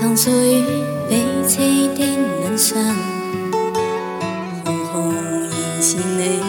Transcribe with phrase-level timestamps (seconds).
[0.00, 0.64] 垂垂帷幕，藏属于
[1.10, 1.12] 悲
[1.46, 2.00] 凄的
[2.42, 2.96] 人生。
[4.64, 6.40] 红红燃是你，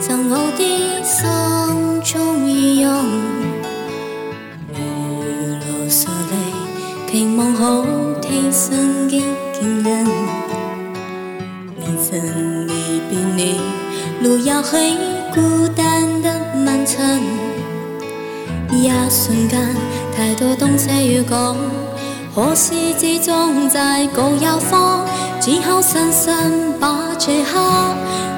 [0.00, 0.60] 赠我的
[1.04, 2.90] 心中意用。
[4.72, 4.74] 如
[5.52, 6.32] 落水泪，
[7.12, 7.84] 期望好
[8.22, 9.20] 天生的
[9.52, 10.06] 坚韧。
[11.76, 12.72] 你曾离
[13.10, 13.60] 别你，
[14.22, 14.96] 路遥黑，
[15.34, 17.20] 孤单的漫长。
[18.70, 19.76] 一瞬间，
[20.16, 21.56] 太多东西要讲，
[22.34, 25.06] 可是始终在高摇晃，
[25.40, 27.60] 只好深深把这刻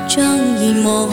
[0.06, 1.08] 将遗忘。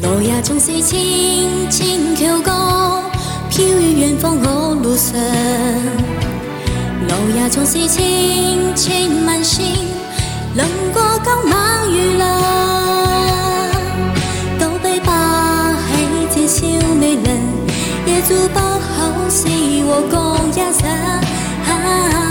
[0.00, 3.02] 路也总是轻轻飘过，
[3.50, 5.18] 飘于远方和路上。
[7.08, 9.66] 路也总是轻轻慢行，
[10.54, 11.44] 冷过刚
[19.94, 22.21] 我过一生，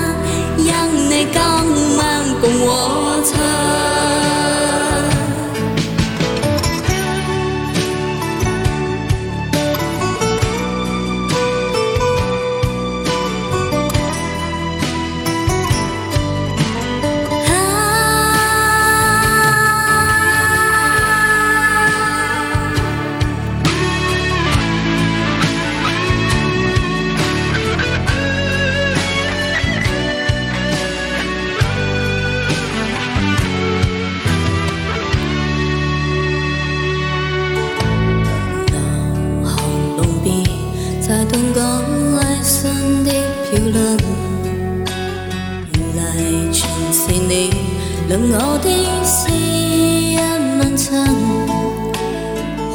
[48.12, 48.68] 令我的
[49.06, 50.18] 思一
[50.58, 51.08] 漫长。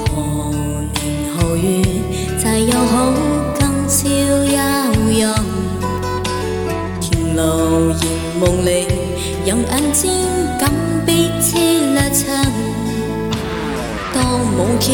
[0.08, 0.50] 何
[0.94, 1.84] 年何月
[2.38, 3.12] 才有好
[3.58, 4.56] 今宵悠
[5.18, 5.34] 扬？
[7.02, 8.02] 田路沿
[8.40, 8.88] 梦里，
[9.44, 10.10] 让眼睛
[10.58, 10.70] 更
[11.04, 11.58] 彼此
[11.94, 12.24] 拉长。
[14.14, 14.92] 当舞剧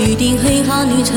[0.00, 1.14] 预定去下旅程。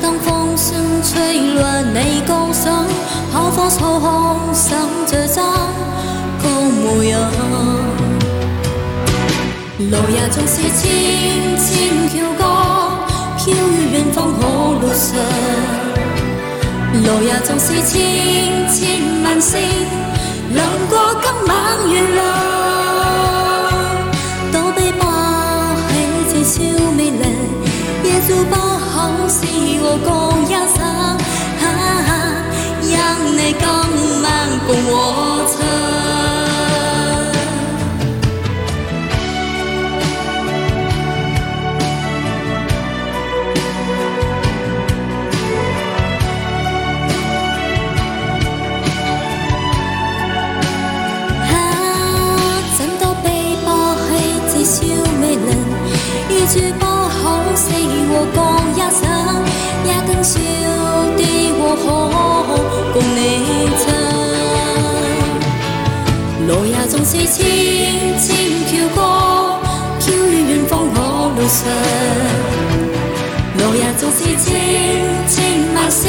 [0.00, 2.86] 当风声吹乱你高声，
[3.32, 4.78] 可否操控上
[5.08, 5.44] 这张
[9.90, 10.80] 路也纵是千
[11.58, 11.66] 千
[12.08, 12.40] 条江，
[13.36, 14.40] 飘于远方我
[14.80, 15.08] 路上。
[17.02, 17.92] 路也纵是千
[18.68, 18.78] 千
[19.22, 19.58] 万星，
[20.54, 20.58] 亮
[20.88, 20.92] 过
[21.22, 21.50] 今晚
[21.90, 22.18] 月亮。
[24.52, 25.02] 躲避白
[25.88, 25.92] 起
[26.28, 26.62] 此超
[26.92, 27.24] 美丽，
[28.04, 28.92] 也做不好
[29.28, 29.36] 事
[29.82, 30.08] 和共
[30.44, 30.78] 一生。
[31.62, 31.64] 啊，
[32.82, 32.88] 因
[33.36, 33.62] 你今
[34.22, 34.26] 晚
[34.66, 35.19] 共我。
[56.50, 57.70] 一句不好是
[58.10, 58.36] 我过
[58.74, 59.00] 一生，
[59.86, 60.34] 也更少
[61.16, 61.22] 的
[61.60, 61.80] 我可
[62.92, 63.16] 共你
[63.78, 63.86] 唱。
[66.48, 67.38] 路也总是轻
[68.18, 68.28] 轻
[68.66, 68.98] 飘过，
[70.00, 70.98] 飘于远方和
[71.36, 71.62] 路上。
[73.58, 74.44] 路也总是轻
[75.28, 75.38] 轻
[75.72, 76.02] 慢行，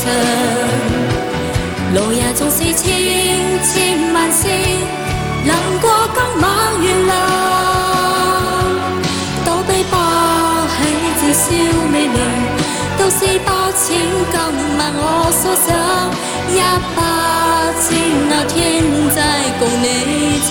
[0.00, 0.08] 上。
[1.94, 2.86] 路也总是轻
[3.62, 4.48] 轻慢行，
[5.46, 5.84] 冷过
[6.14, 6.46] 今晚
[6.80, 7.10] 月亮。
[9.44, 9.92] 都被抛
[10.68, 10.78] 弃
[11.20, 11.44] 这小
[11.92, 12.16] 美人，
[12.96, 13.86] 都是把情
[14.30, 14.34] 今
[14.78, 15.68] 晚我所想，
[16.48, 16.58] 一
[16.96, 16.98] 百
[17.82, 17.88] 千
[18.30, 18.58] 那天
[19.14, 19.18] 再
[19.58, 19.84] 共你
[20.46, 20.50] 唱。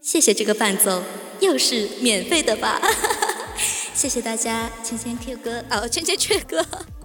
[0.00, 1.02] 谢谢这个伴奏，
[1.40, 2.80] 又是免费的吧？
[3.98, 6.64] 谢谢大家，圈圈 Q 哥哦，圈圈雀哥。